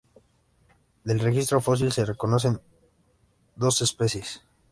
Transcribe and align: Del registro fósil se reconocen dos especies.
Del 1.03 1.19
registro 1.19 1.61
fósil 1.61 1.91
se 1.91 2.05
reconocen 2.05 2.59
dos 3.55 3.83
especies. 3.83 4.41